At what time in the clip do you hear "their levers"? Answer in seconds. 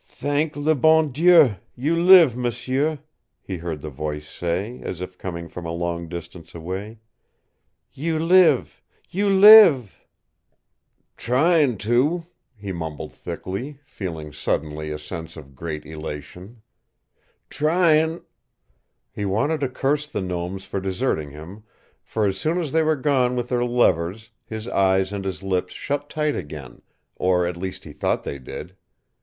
23.50-24.30